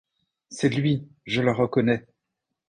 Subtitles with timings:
[0.49, 1.07] C’est lui…
[1.27, 2.07] je le reconnais!…